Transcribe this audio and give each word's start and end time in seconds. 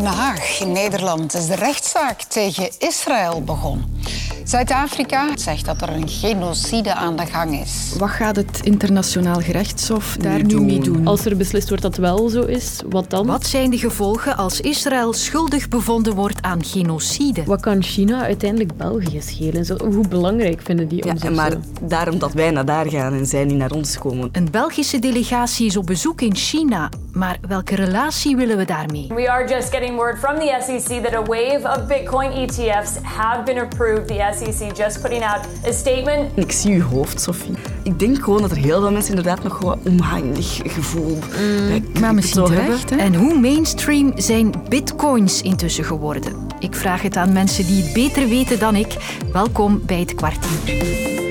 Den 0.00 0.08
Haag, 0.08 0.60
in 0.60 0.72
Nederland, 0.72 1.34
is 1.34 1.46
de 1.46 1.54
rechtszaak 1.54 2.22
tegen 2.22 2.70
Israël 2.78 3.42
begonnen. 3.42 4.02
Zuid-Afrika 4.44 5.36
zegt 5.36 5.64
dat 5.64 5.82
er 5.82 5.88
een 5.88 6.08
genocide 6.08 6.94
aan 6.94 7.16
de 7.16 7.26
gang 7.26 7.60
is. 7.60 7.94
Wat 7.98 8.08
gaat 8.08 8.36
het 8.36 8.60
internationaal 8.62 9.40
gerechtshof 9.40 10.16
daar 10.16 10.44
nu 10.44 10.60
mee 10.60 10.80
doen? 10.80 11.06
Als 11.06 11.24
er 11.24 11.36
beslist 11.36 11.68
wordt 11.68 11.82
dat 11.82 11.96
het 11.96 12.00
wel 12.00 12.28
zo 12.28 12.42
is, 12.42 12.82
wat 12.88 13.10
dan? 13.10 13.26
Wat 13.26 13.46
zijn 13.46 13.70
de 13.70 13.78
gevolgen 13.78 14.36
als 14.36 14.60
Israël 14.60 15.12
schuldig 15.12 15.68
bevonden 15.68 16.14
wordt 16.14 16.42
aan 16.42 16.64
genocide? 16.64 17.44
Wat 17.44 17.60
kan 17.60 17.82
China 17.82 18.22
uiteindelijk 18.22 18.76
België 18.76 19.20
schelen? 19.20 19.64
Zo, 19.64 19.76
hoe 19.76 20.08
belangrijk 20.08 20.60
vinden 20.62 20.88
die 20.88 21.04
om 21.04 21.16
ja, 21.22 21.30
Maar 21.30 21.52
daarom 21.80 22.18
dat 22.18 22.32
wij 22.32 22.50
naar 22.50 22.64
daar 22.64 22.88
gaan 22.88 23.12
en 23.12 23.26
zij 23.26 23.44
niet 23.44 23.56
naar 23.56 23.72
ons 23.72 23.98
komen. 23.98 24.28
Een 24.32 24.50
Belgische 24.50 24.98
delegatie 24.98 25.66
is 25.66 25.76
op 25.76 25.86
bezoek 25.86 26.20
in 26.20 26.34
China. 26.34 26.88
Maar 27.12 27.38
welke 27.48 27.74
relatie 27.74 28.36
willen 28.36 28.56
we 28.56 28.64
daarmee? 28.64 29.06
We 29.08 29.30
are 29.30 29.48
just 29.48 29.70
getting 29.70 29.96
word 29.96 30.18
from 30.18 30.38
the 30.38 30.58
SEC 30.60 31.02
that 31.02 31.14
a 31.14 31.22
wave 31.22 31.60
of 31.64 31.86
Bitcoin 31.86 32.30
ETFs 32.30 32.96
have 33.02 33.42
been 33.44 33.58
approved. 33.58 34.08
The 34.08 34.29
SEC 34.34 34.76
just 34.76 35.00
putting 35.00 35.22
out 35.22 35.46
a 35.66 35.72
statement. 35.72 36.30
Ik 36.34 36.52
zie 36.52 36.74
uw 36.74 36.82
hoofd, 36.82 37.20
Sophie. 37.20 37.54
Ik 37.82 37.98
denk 37.98 38.24
gewoon 38.24 38.40
dat 38.40 38.50
er 38.50 38.56
heel 38.56 38.80
veel 38.80 38.92
mensen 38.92 39.14
inderdaad 39.16 39.42
nog 39.42 39.56
gewoon 39.56 39.78
omhangig 39.84 40.60
gevoel 40.64 41.18
mm, 41.40 41.82
Maar 42.00 42.14
misschien 42.14 42.44
terecht, 42.44 42.90
En 42.90 43.14
hoe 43.14 43.38
mainstream 43.38 44.12
zijn 44.16 44.52
bitcoins 44.68 45.42
intussen 45.42 45.84
geworden? 45.84 46.32
Ik 46.58 46.74
vraag 46.74 47.02
het 47.02 47.16
aan 47.16 47.32
mensen 47.32 47.66
die 47.66 47.82
het 47.82 47.92
beter 47.92 48.28
weten 48.28 48.58
dan 48.58 48.76
ik. 48.76 48.96
Welkom 49.32 49.82
bij 49.86 50.00
het 50.00 50.14
kwartier. 50.14 51.29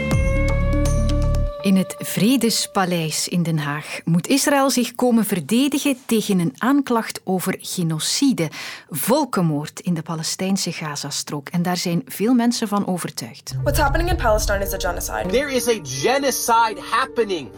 In 1.70 1.78
het 1.78 1.96
Vredespaleis 1.98 3.28
in 3.28 3.44
Den 3.44 3.58
Haag 3.58 4.00
moet 4.06 4.28
Israël 4.28 4.70
zich 4.70 4.96
komen 4.96 5.26
verdedigen 5.26 5.98
tegen 6.06 6.40
een 6.40 6.54
aanklacht 6.58 7.22
over 7.24 7.58
genocide, 7.60 8.50
volkenmoord 8.90 9.80
in 9.80 9.94
de 9.94 10.02
Palestijnse 10.02 10.72
Gazastrook. 10.72 11.50
En 11.50 11.62
daar 11.62 11.78
zijn 11.78 12.02
veel 12.06 12.34
mensen 12.34 12.68
van 12.68 12.88
overtuigd. 12.88 13.56
What's 13.64 13.80
happening 13.80 14.10
in 14.10 14.16
Palestine 14.16 14.66
is 14.66 14.74
a 14.74 14.78
genocide. 14.78 15.26
There 15.30 15.54
is 15.54 15.68
a 15.68 15.80
genocide 15.84 16.82
happening 16.92 17.50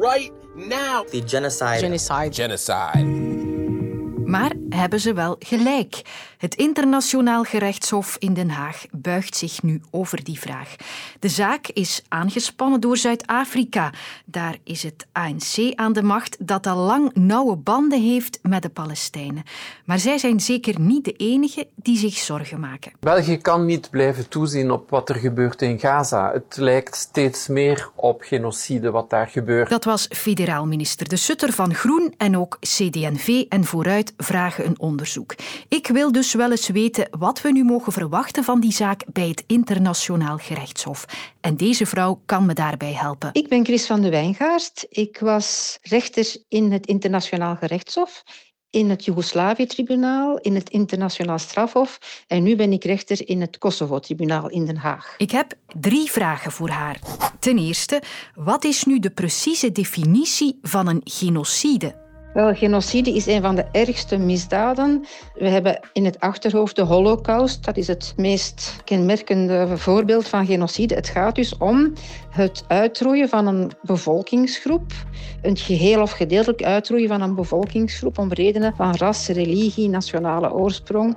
right 0.00 0.32
now. 0.54 1.08
The 1.08 1.22
genocide. 1.26 1.78
Genocide. 1.78 2.32
Genocide. 2.32 3.35
Maar 4.38 4.52
hebben 4.68 5.00
ze 5.00 5.12
wel 5.12 5.36
gelijk? 5.38 6.02
Het 6.38 6.54
Internationaal 6.54 7.42
Gerechtshof 7.42 8.16
in 8.18 8.34
Den 8.34 8.50
Haag 8.50 8.84
buigt 8.90 9.36
zich 9.36 9.62
nu 9.62 9.80
over 9.90 10.24
die 10.24 10.38
vraag. 10.38 10.76
De 11.20 11.28
zaak 11.28 11.66
is 11.66 12.02
aangespannen 12.08 12.80
door 12.80 12.96
Zuid-Afrika. 12.96 13.92
Daar 14.24 14.56
is 14.64 14.82
het 14.82 15.06
ANC 15.12 15.74
aan 15.74 15.92
de 15.92 16.02
macht 16.02 16.36
dat 16.46 16.66
al 16.66 16.76
lang 16.76 17.14
nauwe 17.14 17.56
banden 17.56 18.02
heeft 18.02 18.38
met 18.42 18.62
de 18.62 18.68
Palestijnen. 18.68 19.42
Maar 19.84 19.98
zij 19.98 20.18
zijn 20.18 20.40
zeker 20.40 20.80
niet 20.80 21.04
de 21.04 21.12
enige 21.12 21.68
die 21.74 21.98
zich 21.98 22.14
zorgen 22.14 22.60
maken. 22.60 22.92
België 23.00 23.36
kan 23.36 23.64
niet 23.64 23.90
blijven 23.90 24.28
toezien 24.28 24.70
op 24.70 24.90
wat 24.90 25.08
er 25.08 25.16
gebeurt 25.16 25.62
in 25.62 25.78
Gaza. 25.78 26.32
Het 26.32 26.56
lijkt 26.56 26.96
steeds 26.96 27.48
meer 27.48 27.90
op 27.94 28.22
genocide 28.22 28.90
wat 28.90 29.10
daar 29.10 29.28
gebeurt. 29.28 29.70
Dat 29.70 29.84
was 29.84 30.08
federaal 30.10 30.66
minister 30.66 31.08
De 31.08 31.16
Sutter 31.16 31.52
van 31.52 31.74
Groen 31.74 32.14
en 32.16 32.36
ook 32.36 32.58
CD&V 32.60 33.44
en 33.48 33.64
Vooruit 33.64 34.14
vragen 34.26 34.66
een 34.66 34.80
onderzoek. 34.80 35.34
Ik 35.68 35.86
wil 35.86 36.12
dus 36.12 36.34
wel 36.34 36.50
eens 36.50 36.68
weten 36.68 37.08
wat 37.10 37.40
we 37.40 37.52
nu 37.52 37.64
mogen 37.64 37.92
verwachten 37.92 38.44
van 38.44 38.60
die 38.60 38.72
zaak 38.72 39.04
bij 39.12 39.28
het 39.28 39.44
Internationaal 39.46 40.36
Gerechtshof. 40.36 41.04
En 41.40 41.56
deze 41.56 41.86
vrouw 41.86 42.22
kan 42.26 42.46
me 42.46 42.54
daarbij 42.54 42.92
helpen. 42.92 43.30
Ik 43.32 43.48
ben 43.48 43.64
Chris 43.64 43.86
van 43.86 44.00
de 44.00 44.10
Wijngaard. 44.10 44.86
Ik 44.88 45.18
was 45.18 45.78
rechter 45.82 46.36
in 46.48 46.72
het 46.72 46.86
Internationaal 46.86 47.56
Gerechtshof 47.56 48.22
in 48.70 48.90
het 48.90 49.04
Joegoslavië-tribunaal, 49.04 50.38
in 50.38 50.54
het 50.54 50.70
Internationaal 50.70 51.38
Strafhof 51.38 52.24
en 52.26 52.42
nu 52.42 52.56
ben 52.56 52.72
ik 52.72 52.84
rechter 52.84 53.28
in 53.28 53.40
het 53.40 53.58
Kosovo-tribunaal 53.58 54.48
in 54.48 54.66
Den 54.66 54.76
Haag. 54.76 55.14
Ik 55.18 55.30
heb 55.30 55.54
drie 55.80 56.10
vragen 56.10 56.52
voor 56.52 56.68
haar. 56.68 57.00
Ten 57.38 57.58
eerste, 57.58 58.02
wat 58.34 58.64
is 58.64 58.84
nu 58.84 58.98
de 58.98 59.10
precieze 59.10 59.72
definitie 59.72 60.58
van 60.62 60.86
een 60.86 61.00
genocide? 61.04 62.05
Wel, 62.36 62.54
genocide 62.54 63.14
is 63.14 63.26
een 63.26 63.42
van 63.42 63.54
de 63.54 63.64
ergste 63.72 64.16
misdaden. 64.16 65.04
We 65.34 65.48
hebben 65.48 65.80
in 65.92 66.04
het 66.04 66.20
achterhoofd 66.20 66.76
de 66.76 66.82
holocaust. 66.82 67.64
Dat 67.64 67.76
is 67.76 67.86
het 67.86 68.14
meest 68.16 68.76
kenmerkende 68.84 69.76
voorbeeld 69.76 70.28
van 70.28 70.46
genocide. 70.46 70.94
Het 70.94 71.08
gaat 71.08 71.34
dus 71.34 71.56
om 71.56 71.92
het 72.30 72.64
uitroeien 72.68 73.28
van 73.28 73.46
een 73.46 73.72
bevolkingsgroep. 73.82 74.92
Een 75.42 75.56
geheel 75.56 76.02
of 76.02 76.10
gedeeltelijk 76.10 76.62
uitroeien 76.62 77.08
van 77.08 77.20
een 77.20 77.34
bevolkingsgroep 77.34 78.18
om 78.18 78.32
redenen 78.32 78.74
van 78.76 78.94
ras, 78.96 79.28
religie, 79.28 79.88
nationale 79.88 80.52
oorsprong 80.52 81.16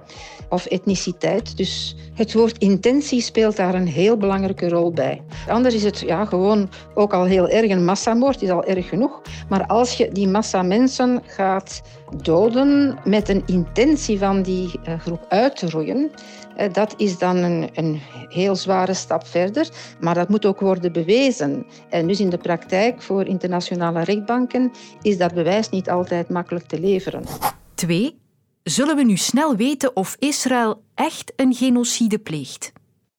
of 0.49 0.65
etniciteit. 0.65 1.57
Dus 1.57 1.95
het 2.13 2.33
woord 2.33 2.57
intentie 2.57 3.21
speelt 3.21 3.55
daar 3.55 3.73
een 3.73 3.87
heel 3.87 4.17
belangrijke 4.17 4.69
rol 4.69 4.91
bij. 4.91 5.21
Anders 5.47 5.75
is 5.75 5.83
het 5.83 5.99
ja, 5.99 6.25
gewoon 6.25 6.69
ook 6.93 7.13
al 7.13 7.23
heel 7.23 7.47
erg 7.47 7.71
een 7.71 7.85
massamoord, 7.85 8.41
is 8.41 8.49
al 8.49 8.63
erg 8.63 8.89
genoeg. 8.89 9.21
Maar 9.49 9.65
als 9.65 9.97
je 9.97 10.11
die 10.11 10.27
massa 10.27 10.61
mensen 10.61 11.08
gaat 11.25 11.81
doden 12.21 12.99
met 13.03 13.29
een 13.29 13.43
intentie 13.45 14.17
van 14.17 14.41
die 14.41 14.79
eh, 14.83 14.99
groep 14.99 15.25
uit 15.29 15.55
te 15.55 15.69
roeien, 15.69 16.11
eh, 16.55 16.73
dat 16.73 16.93
is 16.97 17.17
dan 17.17 17.35
een, 17.35 17.69
een, 17.73 18.01
heel 18.29 18.55
zware 18.55 18.93
stap 18.93 19.27
verder. 19.27 19.69
Maar 19.99 20.15
dat 20.15 20.29
moet 20.29 20.45
ook 20.45 20.59
worden 20.59 20.91
bewezen. 20.91 21.65
En 21.89 22.07
dus 22.07 22.19
in 22.19 22.29
de 22.29 22.37
praktijk 22.37 23.01
voor 23.01 23.25
internationale 23.25 24.03
rechtbanken 24.03 24.71
is 25.01 25.17
dat 25.17 25.33
bewijs 25.33 25.69
niet 25.69 25.89
altijd 25.89 26.29
makkelijk 26.29 26.65
te 26.65 26.79
leveren. 26.79 27.23
Twee. 27.75 28.19
Zullen 28.63 28.95
we 28.95 29.03
nu 29.03 29.17
snel 29.17 29.55
weten 29.55 29.95
of 29.95 30.15
Israël 30.19 30.83
echt 30.95 31.33
een 31.35 31.53
genocide 31.53 32.19
pleegt? 32.19 32.71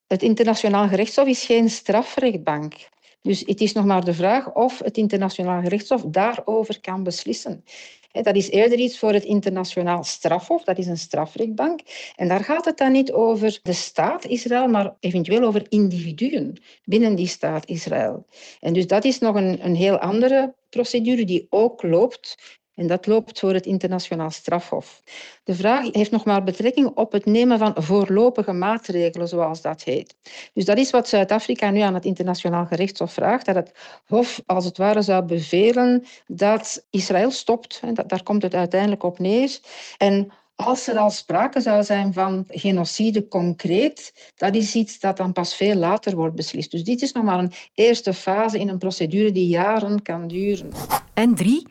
Het 0.06 0.22
internationaal 0.22 0.88
gerechtshof 0.88 1.26
is 1.26 1.44
geen 1.44 1.70
strafrechtbank. 1.70 2.74
Dus 3.22 3.42
het 3.46 3.60
is 3.60 3.72
nog 3.72 3.84
maar 3.84 4.04
de 4.04 4.14
vraag 4.14 4.54
of 4.54 4.78
het 4.78 4.96
internationaal 4.96 5.62
gerechtshof 5.62 6.02
daarover 6.02 6.80
kan 6.80 7.02
beslissen. 7.02 7.64
Dat 8.12 8.36
is 8.36 8.50
eerder 8.50 8.78
iets 8.78 8.98
voor 8.98 9.12
het 9.12 9.24
internationaal 9.24 10.04
strafhof, 10.04 10.64
dat 10.64 10.78
is 10.78 10.86
een 10.86 10.98
strafrechtbank. 10.98 11.80
En 12.16 12.28
daar 12.28 12.44
gaat 12.44 12.64
het 12.64 12.78
dan 12.78 12.92
niet 12.92 13.12
over 13.12 13.58
de 13.62 13.72
staat 13.72 14.24
Israël, 14.24 14.68
maar 14.68 14.96
eventueel 15.00 15.42
over 15.42 15.66
individuen 15.68 16.62
binnen 16.84 17.14
die 17.14 17.26
staat 17.26 17.66
Israël. 17.66 18.26
En 18.60 18.72
dus 18.72 18.86
dat 18.86 19.04
is 19.04 19.18
nog 19.18 19.34
een, 19.34 19.64
een 19.64 19.74
heel 19.74 19.98
andere 19.98 20.54
procedure 20.68 21.24
die 21.24 21.46
ook 21.50 21.82
loopt 21.82 22.59
en 22.80 22.86
dat 22.86 23.06
loopt 23.06 23.38
voor 23.38 23.52
het 23.52 23.66
internationaal 23.66 24.30
strafhof. 24.30 25.02
De 25.44 25.54
vraag 25.54 25.92
heeft 25.92 26.10
nog 26.10 26.24
maar 26.24 26.44
betrekking 26.44 26.86
op 26.94 27.12
het 27.12 27.24
nemen 27.26 27.58
van 27.58 27.74
voorlopige 27.76 28.52
maatregelen, 28.52 29.28
zoals 29.28 29.60
dat 29.60 29.82
heet. 29.82 30.16
Dus 30.54 30.64
dat 30.64 30.78
is 30.78 30.90
wat 30.90 31.08
Zuid-Afrika 31.08 31.70
nu 31.70 31.80
aan 31.80 31.94
het 31.94 32.04
internationaal 32.04 32.66
gerechtshof 32.66 33.12
vraagt, 33.12 33.46
dat 33.46 33.54
het 33.54 33.72
hof 34.06 34.40
als 34.46 34.64
het 34.64 34.76
ware 34.76 35.02
zou 35.02 35.24
bevelen 35.24 36.04
dat 36.26 36.86
Israël 36.90 37.30
stopt. 37.30 37.80
En 37.82 37.94
dat, 37.94 38.08
daar 38.08 38.22
komt 38.22 38.42
het 38.42 38.54
uiteindelijk 38.54 39.02
op 39.02 39.18
neer. 39.18 39.58
En 39.98 40.32
als 40.54 40.88
er 40.88 40.98
al 40.98 41.10
sprake 41.10 41.60
zou 41.60 41.84
zijn 41.84 42.12
van 42.12 42.44
genocide 42.48 43.28
concreet, 43.28 44.30
dat 44.36 44.54
is 44.54 44.74
iets 44.74 45.00
dat 45.00 45.16
dan 45.16 45.32
pas 45.32 45.54
veel 45.54 45.74
later 45.74 46.16
wordt 46.16 46.34
beslist. 46.34 46.70
Dus 46.70 46.84
dit 46.84 47.02
is 47.02 47.12
nog 47.12 47.24
maar 47.24 47.38
een 47.38 47.52
eerste 47.74 48.14
fase 48.14 48.58
in 48.58 48.68
een 48.68 48.78
procedure 48.78 49.32
die 49.32 49.48
jaren 49.48 50.02
kan 50.02 50.28
duren. 50.28 50.70
En 51.14 51.34
drie, 51.34 51.66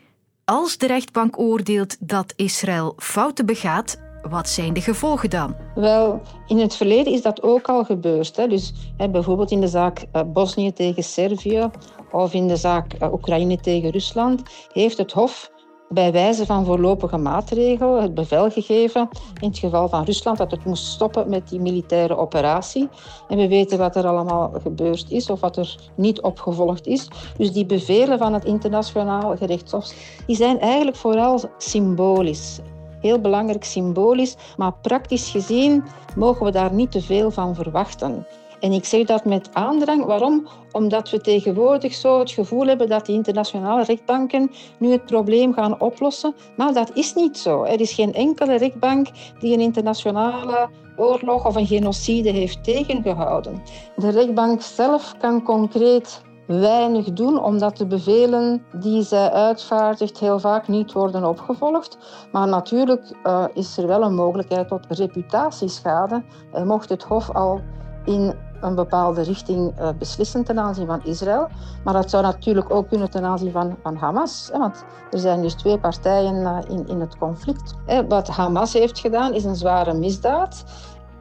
als 0.50 0.78
de 0.78 0.88
rechtbank 0.88 1.40
oordeelt 1.40 1.98
dat 2.00 2.34
Israël 2.36 2.94
fouten 2.98 3.46
begaat, 3.46 4.00
wat 4.30 4.50
zijn 4.50 4.74
de 4.74 4.82
gevolgen 4.82 5.30
dan? 5.30 5.56
Wel, 5.76 6.22
in 6.48 6.60
het 6.60 6.76
verleden 6.76 7.14
is 7.14 7.22
dat 7.22 7.42
ook 7.42 7.68
al 7.68 7.84
gebeurd. 7.84 8.36
Hè. 8.36 8.48
Dus 8.48 8.74
bijvoorbeeld 9.12 9.52
in 9.52 9.62
de 9.62 9.68
zaak 9.68 10.06
uh, 10.14 10.22
Bosnië 10.26 10.74
tegen 10.74 11.04
Servië 11.04 11.70
of 12.12 12.34
in 12.34 12.48
de 12.48 12.56
zaak 12.56 12.94
uh, 13.02 13.14
Oekraïne 13.14 13.58
tegen 13.58 13.90
Rusland 13.90 14.42
heeft 14.74 14.98
het 14.98 15.12
Hof 15.12 15.52
bij 15.90 16.12
wijze 16.12 16.46
van 16.46 16.66
voorlopige 16.66 17.18
maatregel 17.18 18.02
het 18.02 18.14
bevel 18.14 18.50
gegeven, 18.50 19.10
in 19.40 19.48
het 19.48 19.58
geval 19.58 19.90
van 19.90 20.04
Rusland, 20.04 20.38
dat 20.38 20.52
het 20.52 20.66
moest 20.66 20.86
stoppen 20.86 21.30
met 21.30 21.50
die 21.50 21.60
militaire 21.60 22.18
operatie. 22.18 22.90
En 23.28 23.38
we 23.38 23.48
weten 23.48 23.78
wat 23.78 23.96
er 23.96 24.08
allemaal 24.08 24.52
gebeurd 24.62 25.12
is 25.12 25.30
of 25.30 25.40
wat 25.40 25.58
er 25.58 25.76
niet 25.96 26.22
opgevolgd 26.22 26.88
is. 26.88 27.08
Dus 27.38 27.52
die 27.52 27.66
bevelen 27.66 28.18
van 28.18 28.34
het 28.34 28.46
internationaal 28.46 29.38
gerechtshof, 29.38 29.94
die 30.26 30.36
zijn 30.36 30.60
eigenlijk 30.60 30.98
vooral 30.98 31.42
symbolisch. 31.58 32.60
Heel 33.02 33.20
belangrijk 33.20 33.64
symbolisch, 33.64 34.36
maar 34.58 34.74
praktisch 34.82 35.30
gezien 35.30 35.84
mogen 36.16 36.46
we 36.46 36.52
daar 36.52 36.74
niet 36.74 36.92
te 36.92 37.02
veel 37.02 37.32
van 37.32 37.56
verwachten. 37.56 38.26
En 38.60 38.72
ik 38.72 38.86
zeg 38.86 39.06
dat 39.06 39.26
met 39.26 39.50
aandrang. 39.54 40.06
Waarom? 40.06 40.48
Omdat 40.72 41.10
we 41.10 41.22
tegenwoordig 41.22 41.94
zo 41.94 42.20
het 42.20 42.32
gevoel 42.32 42.68
hebben 42.68 42.90
dat 42.90 43.06
die 43.06 43.16
internationale 43.16 43.84
rechtbanken 43.84 44.52
nu 44.80 44.92
het 44.92 45.06
probleem 45.06 45.54
gaan 45.54 45.82
oplossen. 45.82 46.36
Maar 46.58 46.74
dat 46.74 46.92
is 46.94 47.14
niet 47.14 47.38
zo. 47.38 47.64
Er 47.64 47.82
is 47.82 47.94
geen 47.94 48.14
enkele 48.14 48.58
rechtbank 48.58 49.08
die 49.40 49.54
een 49.54 49.60
internationale 49.60 50.70
oorlog 50.98 51.46
of 51.46 51.56
een 51.56 51.68
genocide 51.68 52.30
heeft 52.30 52.64
tegengehouden. 52.64 53.62
De 53.96 54.10
rechtbank 54.10 54.62
zelf 54.62 55.16
kan 55.18 55.44
concreet 55.44 56.22
weinig 56.48 57.14
doen, 57.14 57.44
omdat 57.44 57.78
de 57.78 57.86
bevelen 57.86 58.64
die 58.76 59.04
zij 59.04 59.32
uitvaardigt 59.32 60.20
heel 60.20 60.40
vaak 60.40 60.68
niet 60.68 60.92
worden 60.92 61.24
opgevolgd. 61.24 61.98
Maar 62.32 62.48
natuurlijk 62.48 63.12
uh, 63.24 63.46
is 63.54 63.78
er 63.78 63.88
wel 63.88 64.04
een 64.04 64.16
mogelijkheid 64.16 64.68
tot 64.68 64.86
reputatieschade, 64.90 66.24
uh, 66.54 66.64
mocht 66.64 66.90
het 66.90 67.04
Hof 67.04 67.36
al 67.36 67.62
in 68.06 68.34
een 68.62 68.76
bepaalde 68.76 69.22
richting 69.22 69.80
uh, 69.80 69.90
beslissen 70.00 70.44
ten 70.44 70.60
aanzien 70.60 70.86
van 70.86 71.04
Israël. 71.04 71.48
Maar 71.84 71.94
dat 71.94 72.10
zou 72.10 72.24
natuurlijk 72.24 72.72
ook 72.72 72.88
kunnen 72.88 73.10
ten 73.10 73.24
aanzien 73.24 73.52
van, 73.52 73.78
van 73.84 73.96
Hamas. 73.96 74.50
Want 74.54 74.84
er 75.12 75.20
zijn 75.20 75.42
dus 75.42 75.54
twee 75.54 75.80
partijen 75.80 76.66
in, 76.68 76.88
in 76.88 77.00
het 77.00 77.18
conflict. 77.18 77.74
Wat 78.08 78.28
Hamas 78.28 78.74
heeft 78.74 79.00
gedaan 79.00 79.34
is 79.34 79.44
een 79.44 79.56
zware 79.56 79.94
misdaad. 79.94 80.64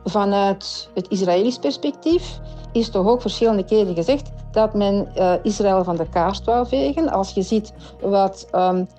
Vanuit 0.09 0.89
het 0.95 1.09
Israëlisch 1.09 1.59
perspectief 1.59 2.41
is 2.73 2.91
toch 2.91 3.07
ook 3.07 3.21
verschillende 3.21 3.65
keren 3.65 3.95
gezegd 3.95 4.31
dat 4.51 4.75
men 4.75 5.09
uh, 5.17 5.33
Israël 5.43 5.85
van 5.85 5.97
de 5.97 6.09
kaart 6.09 6.45
wou 6.45 6.67
vegen. 6.67 7.09
Als 7.09 7.31
je 7.31 7.43
ziet 7.43 7.73
wat 8.01 8.49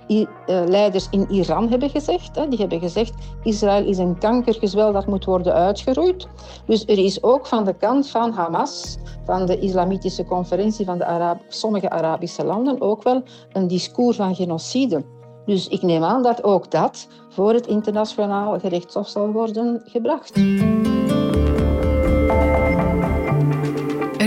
I, 0.08 0.22
uh, 0.22 0.28
leiders 0.68 1.08
in 1.12 1.30
Iran 1.30 1.70
hebben 1.70 1.90
gezegd. 1.90 2.36
Hè, 2.36 2.48
die 2.48 2.60
hebben 2.60 2.80
gezegd 2.80 3.14
Israël 3.44 3.86
is 3.86 3.98
een 3.98 4.18
kankergezwel 4.18 4.92
dat 4.92 5.06
moet 5.06 5.26
worden 5.26 5.54
uitgeroeid. 5.54 6.28
Dus 6.66 6.84
er 6.86 6.98
is 6.98 7.24
ook 7.24 7.48
van 7.48 7.64
de 7.64 7.74
kant 7.74 8.10
van 8.10 8.32
Hamas, 8.32 8.98
van 9.26 9.46
de 9.46 9.60
Islamitische 9.60 10.26
conferentie 10.26 10.86
van 10.86 10.98
de 10.98 11.06
Arab 11.06 11.38
sommige 11.48 11.90
Arabische 11.90 12.46
landen, 12.46 12.82
ook 12.82 13.04
wel 13.04 13.24
een 13.54 13.68
discours 13.68 14.18
van 14.18 14.36
genocide. 14.36 15.04
Dus 15.50 15.68
ik 15.68 15.82
neem 15.82 16.04
aan 16.04 16.24
dat 16.24 16.44
ook 16.44 16.72
dat 16.72 17.08
voor 17.30 17.54
het 17.54 17.68
internationaal 17.68 18.60
gerechtshof 18.60 19.08
zal 19.08 19.32
worden 19.32 19.82
gebracht. 19.86 20.34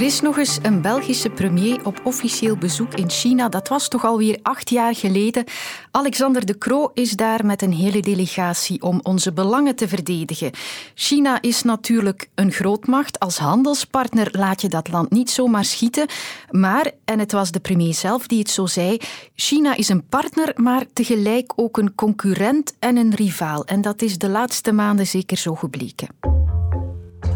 Er 0.02 0.08
is 0.08 0.20
nog 0.20 0.38
eens 0.38 0.58
een 0.62 0.80
Belgische 0.80 1.30
premier 1.30 1.86
op 1.86 2.00
officieel 2.04 2.56
bezoek 2.56 2.94
in 2.94 3.10
China. 3.10 3.48
Dat 3.48 3.68
was 3.68 3.88
toch 3.88 4.04
alweer 4.04 4.38
acht 4.42 4.70
jaar 4.70 4.94
geleden. 4.94 5.44
Alexander 5.90 6.46
de 6.46 6.58
Croo 6.58 6.90
is 6.94 7.10
daar 7.10 7.46
met 7.46 7.62
een 7.62 7.72
hele 7.72 8.00
delegatie 8.00 8.82
om 8.82 9.00
onze 9.02 9.32
belangen 9.32 9.76
te 9.76 9.88
verdedigen. 9.88 10.50
China 10.94 11.40
is 11.40 11.62
natuurlijk 11.62 12.28
een 12.34 12.52
grootmacht. 12.52 13.18
Als 13.18 13.38
handelspartner 13.38 14.28
laat 14.30 14.60
je 14.60 14.68
dat 14.68 14.88
land 14.88 15.10
niet 15.10 15.30
zomaar 15.30 15.64
schieten. 15.64 16.06
Maar, 16.50 16.90
en 17.04 17.18
het 17.18 17.32
was 17.32 17.50
de 17.50 17.60
premier 17.60 17.94
zelf 17.94 18.26
die 18.26 18.38
het 18.38 18.50
zo 18.50 18.66
zei, 18.66 18.98
China 19.34 19.76
is 19.76 19.88
een 19.88 20.06
partner, 20.08 20.52
maar 20.56 20.84
tegelijk 20.92 21.52
ook 21.56 21.76
een 21.76 21.94
concurrent 21.94 22.74
en 22.78 22.96
een 22.96 23.14
rivaal. 23.14 23.64
En 23.64 23.80
dat 23.80 24.02
is 24.02 24.18
de 24.18 24.28
laatste 24.28 24.72
maanden 24.72 25.06
zeker 25.06 25.36
zo 25.36 25.54
gebleken. 25.54 26.41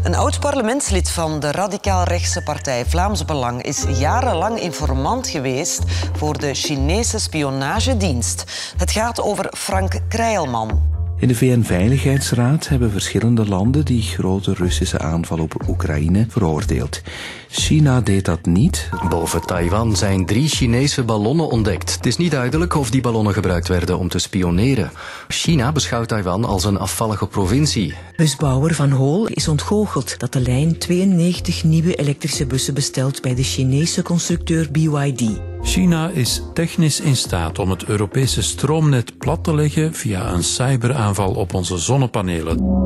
Een 0.03 0.15
oud 0.15 0.39
parlementslid 0.39 1.09
van 1.09 1.39
de 1.39 1.51
radicaal-rechtse 1.51 2.41
partij 2.41 2.85
Vlaams 2.85 3.25
Belang 3.25 3.61
is 3.61 3.85
jarenlang 3.99 4.59
informant 4.59 5.27
geweest 5.27 5.81
voor 6.17 6.39
de 6.39 6.53
Chinese 6.53 7.19
spionagedienst. 7.19 8.43
Het 8.77 8.91
gaat 8.91 9.21
over 9.21 9.53
Frank 9.57 9.99
Krijlman. 10.07 10.95
In 11.19 11.27
de 11.27 11.35
VN-veiligheidsraad 11.35 12.67
hebben 12.67 12.91
verschillende 12.91 13.47
landen 13.47 13.85
die 13.85 14.01
grote 14.01 14.53
Russische 14.53 14.99
aanval 14.99 15.39
op 15.39 15.67
Oekraïne 15.67 16.25
veroordeeld. 16.29 17.01
China 17.49 18.01
deed 18.01 18.25
dat 18.25 18.45
niet. 18.45 18.89
Boven 19.09 19.41
Taiwan 19.41 19.95
zijn 19.95 20.25
drie 20.25 20.47
Chinese 20.47 21.03
ballonnen 21.03 21.49
ontdekt. 21.49 21.93
Het 21.95 22.05
is 22.05 22.17
niet 22.17 22.31
duidelijk 22.31 22.75
of 22.75 22.89
die 22.89 23.01
ballonnen 23.01 23.33
gebruikt 23.33 23.67
werden 23.67 23.97
om 23.97 24.09
te 24.09 24.19
spioneren. 24.19 24.91
China 25.27 25.71
beschouwt 25.71 26.07
Taiwan 26.07 26.45
als 26.45 26.63
een 26.63 26.79
afvallige 26.79 27.27
provincie. 27.27 27.93
Busbouwer 28.15 28.75
Van 28.75 28.91
Hool 28.91 29.27
is 29.27 29.47
ontgoocheld 29.47 30.19
dat 30.19 30.33
de 30.33 30.39
lijn 30.39 30.77
92 30.77 31.63
nieuwe 31.63 31.95
elektrische 31.95 32.45
bussen 32.45 32.73
bestelt 32.73 33.21
bij 33.21 33.35
de 33.35 33.43
Chinese 33.43 34.01
constructeur 34.01 34.71
BYD. 34.71 35.23
China 35.61 36.09
is 36.09 36.41
technisch 36.53 36.99
in 36.99 37.15
staat 37.15 37.59
om 37.59 37.69
het 37.69 37.85
Europese 37.85 38.41
stroomnet 38.41 39.17
plat 39.17 39.43
te 39.43 39.55
leggen 39.55 39.93
via 39.93 40.33
een 40.33 40.43
cyberaanval 40.43 41.33
op 41.33 41.53
onze 41.53 41.77
zonnepanelen. 41.77 42.85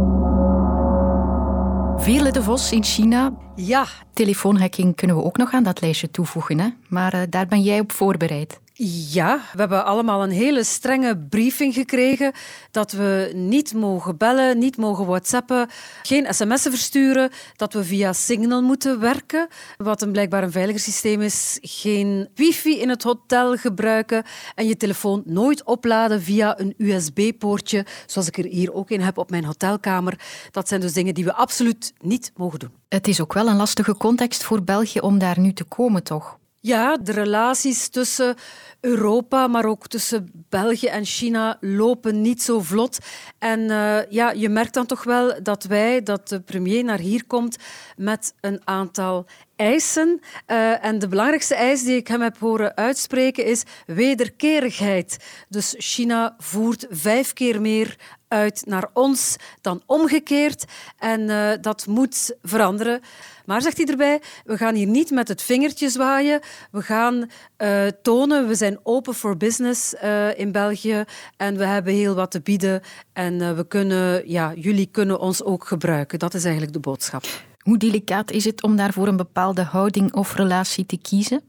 Vele 2.01 2.31
de 2.31 2.43
Vos 2.43 2.71
in 2.71 2.83
China. 2.83 3.33
Ja. 3.55 3.85
Telefoonhacking 4.13 4.95
kunnen 4.95 5.15
we 5.15 5.23
ook 5.23 5.37
nog 5.37 5.51
aan 5.51 5.63
dat 5.63 5.81
lijstje 5.81 6.11
toevoegen, 6.11 6.59
hè? 6.59 6.69
maar 6.87 7.13
uh, 7.13 7.21
daar 7.29 7.47
ben 7.47 7.61
jij 7.61 7.79
op 7.79 7.91
voorbereid. 7.91 8.59
Ja, 8.83 9.37
we 9.53 9.59
hebben 9.59 9.85
allemaal 9.85 10.23
een 10.23 10.31
hele 10.31 10.63
strenge 10.63 11.17
briefing 11.17 11.73
gekregen 11.73 12.33
dat 12.71 12.91
we 12.91 13.31
niet 13.35 13.73
mogen 13.73 14.17
bellen, 14.17 14.57
niet 14.57 14.77
mogen 14.77 15.05
whatsappen, 15.05 15.69
geen 16.01 16.33
sms'en 16.33 16.71
versturen, 16.71 17.29
dat 17.55 17.73
we 17.73 17.83
via 17.83 18.13
Signal 18.13 18.61
moeten 18.61 18.99
werken, 18.99 19.47
wat 19.77 20.01
een 20.01 20.11
blijkbaar 20.11 20.43
een 20.43 20.51
veiliger 20.51 20.81
systeem 20.81 21.21
is, 21.21 21.57
geen 21.61 22.29
wifi 22.35 22.79
in 22.79 22.89
het 22.89 23.03
hotel 23.03 23.55
gebruiken 23.55 24.23
en 24.55 24.67
je 24.67 24.77
telefoon 24.77 25.21
nooit 25.25 25.63
opladen 25.63 26.21
via 26.21 26.59
een 26.59 26.73
USB-poortje, 26.77 27.85
zoals 28.05 28.27
ik 28.27 28.37
er 28.37 28.45
hier 28.45 28.73
ook 28.73 28.89
in 28.89 29.01
heb 29.01 29.17
op 29.17 29.29
mijn 29.29 29.45
hotelkamer. 29.45 30.19
Dat 30.51 30.67
zijn 30.67 30.81
dus 30.81 30.93
dingen 30.93 31.13
die 31.13 31.25
we 31.25 31.33
absoluut 31.33 31.93
niet 31.99 32.31
mogen 32.35 32.59
doen. 32.59 32.71
Het 32.89 33.07
is 33.07 33.21
ook 33.21 33.33
wel 33.33 33.47
een 33.47 33.55
lastige 33.55 33.97
context 33.97 34.43
voor 34.43 34.63
België 34.63 34.99
om 34.99 35.17
daar 35.17 35.39
nu 35.39 35.53
te 35.53 35.63
komen, 35.63 36.03
toch? 36.03 36.39
Ja, 36.63 36.97
de 36.97 37.11
relaties 37.11 37.89
tussen 37.89 38.35
Europa, 38.79 39.47
maar 39.47 39.65
ook 39.65 39.87
tussen 39.87 40.45
België 40.49 40.87
en 40.87 41.05
China 41.05 41.57
lopen 41.59 42.21
niet 42.21 42.41
zo 42.41 42.59
vlot. 42.59 42.97
En 43.39 43.59
uh, 43.59 44.09
ja, 44.09 44.31
je 44.31 44.49
merkt 44.49 44.73
dan 44.73 44.85
toch 44.85 45.03
wel 45.03 45.43
dat 45.43 45.63
wij, 45.63 46.03
dat 46.03 46.27
de 46.27 46.39
premier 46.39 46.83
naar 46.83 46.99
hier 46.99 47.25
komt 47.25 47.57
met 47.97 48.33
een 48.41 48.61
aantal 48.63 49.25
eisen. 49.61 50.19
Uh, 50.47 50.85
en 50.85 50.99
de 50.99 51.07
belangrijkste 51.07 51.55
eis 51.55 51.83
die 51.83 51.95
ik 51.95 52.07
hem 52.07 52.21
heb 52.21 52.37
horen 52.37 52.75
uitspreken 52.75 53.45
is 53.45 53.63
wederkerigheid. 53.85 55.17
Dus 55.49 55.75
China 55.77 56.35
voert 56.37 56.85
vijf 56.89 57.33
keer 57.33 57.61
meer 57.61 57.95
uit 58.27 58.63
naar 58.65 58.89
ons 58.93 59.35
dan 59.61 59.81
omgekeerd. 59.85 60.65
En 60.97 61.21
uh, 61.21 61.51
dat 61.61 61.87
moet 61.87 62.35
veranderen. 62.41 63.01
Maar, 63.45 63.61
zegt 63.61 63.77
hij 63.77 63.85
erbij, 63.85 64.21
we 64.45 64.57
gaan 64.57 64.75
hier 64.75 64.87
niet 64.87 65.11
met 65.11 65.27
het 65.27 65.41
vingertje 65.41 65.89
zwaaien. 65.89 66.39
We 66.71 66.81
gaan 66.81 67.29
uh, 67.57 67.87
tonen, 68.01 68.47
we 68.47 68.55
zijn 68.55 68.79
open 68.83 69.13
for 69.13 69.37
business 69.37 69.93
in 70.35 70.51
België 70.51 71.03
en 71.37 71.57
we 71.57 71.65
hebben 71.65 71.93
heel 71.93 72.15
wat 72.15 72.31
te 72.31 72.41
bieden. 72.41 72.81
En 73.13 73.55
we 73.55 73.67
kunnen, 73.67 74.29
ja, 74.29 74.53
jullie 74.55 74.89
kunnen 74.91 75.19
ons 75.19 75.43
ook 75.43 75.67
gebruiken. 75.67 76.19
Dat 76.19 76.33
is 76.33 76.43
eigenlijk 76.43 76.73
de 76.73 76.79
boodschap. 76.79 77.50
Hoe 77.61 77.77
delicaat 77.77 78.31
is 78.31 78.45
het 78.45 78.63
om 78.63 78.75
daarvoor 78.75 79.07
een 79.07 79.17
bepaalde 79.17 79.63
houding 79.63 80.13
of 80.13 80.35
relatie 80.35 80.85
te 80.85 80.97
kiezen? 80.97 81.41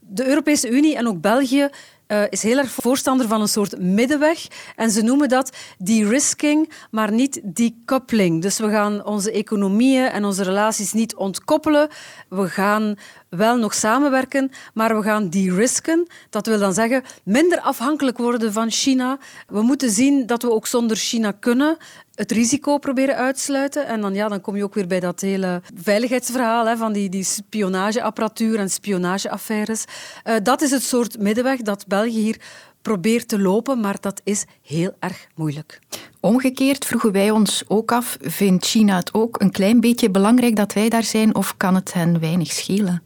De 0.00 0.26
Europese 0.26 0.70
Unie 0.70 0.96
en 0.96 1.06
ook 1.06 1.20
België 1.20 1.68
uh, 2.08 2.22
is 2.28 2.42
heel 2.42 2.58
erg 2.58 2.70
voorstander 2.70 3.28
van 3.28 3.40
een 3.40 3.48
soort 3.48 3.80
middenweg. 3.80 4.46
En 4.76 4.90
ze 4.90 5.02
noemen 5.02 5.28
dat 5.28 5.56
de-risking, 5.78 6.72
maar 6.90 7.12
niet 7.12 7.40
decoupling. 7.44 8.42
Dus 8.42 8.58
we 8.58 8.68
gaan 8.68 9.04
onze 9.04 9.32
economieën 9.32 10.06
en 10.06 10.24
onze 10.24 10.42
relaties 10.42 10.92
niet 10.92 11.14
ontkoppelen. 11.14 11.88
We 12.28 12.48
gaan 12.48 12.96
wel 13.36 13.56
nog 13.56 13.74
samenwerken, 13.74 14.50
maar 14.74 14.96
we 14.96 15.02
gaan 15.02 15.30
de-risken. 15.30 16.06
Dat 16.30 16.46
wil 16.46 16.58
dan 16.58 16.72
zeggen 16.72 17.02
minder 17.24 17.60
afhankelijk 17.60 18.18
worden 18.18 18.52
van 18.52 18.70
China. 18.70 19.18
We 19.46 19.62
moeten 19.62 19.90
zien 19.90 20.26
dat 20.26 20.42
we 20.42 20.50
ook 20.50 20.66
zonder 20.66 20.96
China 20.96 21.32
kunnen 21.40 21.76
het 22.14 22.32
risico 22.32 22.78
proberen 22.78 23.16
uitsluiten. 23.16 23.86
En 23.86 24.00
dan, 24.00 24.14
ja, 24.14 24.28
dan 24.28 24.40
kom 24.40 24.56
je 24.56 24.64
ook 24.64 24.74
weer 24.74 24.86
bij 24.86 25.00
dat 25.00 25.20
hele 25.20 25.62
veiligheidsverhaal 25.74 26.66
hè, 26.66 26.76
van 26.76 26.92
die, 26.92 27.08
die 27.08 27.24
spionageapparatuur 27.24 28.58
en 28.58 28.70
spionageaffaires. 28.70 29.84
Uh, 30.24 30.34
dat 30.42 30.62
is 30.62 30.70
het 30.70 30.82
soort 30.82 31.18
middenweg 31.18 31.60
dat 31.60 31.86
België 31.86 32.20
hier 32.20 32.40
probeert 32.82 33.28
te 33.28 33.38
lopen, 33.38 33.80
maar 33.80 33.96
dat 34.00 34.20
is 34.24 34.44
heel 34.62 34.92
erg 34.98 35.26
moeilijk. 35.34 35.80
Omgekeerd 36.20 36.84
vroegen 36.84 37.12
wij 37.12 37.30
ons 37.30 37.62
ook 37.68 37.92
af, 37.92 38.16
vindt 38.20 38.66
China 38.66 38.96
het 38.96 39.14
ook 39.14 39.40
een 39.40 39.50
klein 39.50 39.80
beetje 39.80 40.10
belangrijk 40.10 40.56
dat 40.56 40.72
wij 40.72 40.88
daar 40.88 41.02
zijn 41.02 41.34
of 41.34 41.56
kan 41.56 41.74
het 41.74 41.92
hen 41.92 42.20
weinig 42.20 42.52
schelen? 42.52 43.02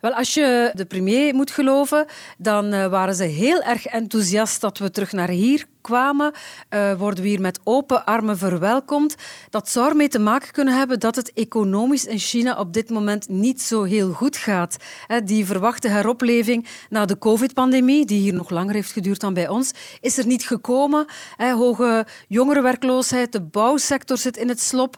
Wel, 0.00 0.12
als 0.12 0.34
je 0.34 0.70
de 0.74 0.84
premier 0.84 1.34
moet 1.34 1.50
geloven, 1.50 2.06
dan 2.38 2.74
uh, 2.74 2.86
waren 2.86 3.14
ze 3.14 3.24
heel 3.24 3.62
erg 3.62 3.86
enthousiast 3.86 4.60
dat 4.60 4.78
we 4.78 4.90
terug 4.90 5.12
naar 5.12 5.28
hier 5.28 5.66
kwamen. 5.80 6.32
Uh, 6.70 6.92
worden 6.94 7.22
we 7.22 7.28
hier 7.28 7.40
met 7.40 7.60
open 7.64 8.04
armen 8.04 8.38
verwelkomd. 8.38 9.14
Dat 9.50 9.68
zou 9.68 9.88
ermee 9.88 10.08
te 10.08 10.18
maken 10.18 10.52
kunnen 10.52 10.78
hebben 10.78 11.00
dat 11.00 11.16
het 11.16 11.32
economisch 11.32 12.04
in 12.04 12.18
China 12.18 12.58
op 12.58 12.72
dit 12.72 12.90
moment 12.90 13.28
niet 13.28 13.62
zo 13.62 13.82
heel 13.82 14.12
goed 14.12 14.36
gaat. 14.36 14.76
Die 15.24 15.46
verwachte 15.46 15.88
heropleving 15.88 16.66
na 16.88 17.04
de 17.04 17.18
covid-pandemie, 17.18 18.06
die 18.06 18.20
hier 18.20 18.34
nog 18.34 18.50
langer 18.50 18.74
heeft 18.74 18.92
geduurd 18.92 19.20
dan 19.20 19.34
bij 19.34 19.48
ons, 19.48 19.72
is 20.00 20.18
er 20.18 20.26
niet 20.26 20.46
gekomen. 20.46 21.06
Hoge 21.36 22.06
jongerenwerkloosheid, 22.28 23.32
de 23.32 23.42
bouwsector 23.42 24.16
zit 24.16 24.36
in 24.36 24.48
het 24.48 24.60
slop. 24.60 24.96